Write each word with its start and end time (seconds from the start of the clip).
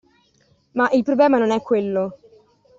Ma 0.73 0.89
il 0.93 1.03
problema 1.03 1.37
non 1.37 1.51
è 1.51 1.61
quello. 1.61 2.17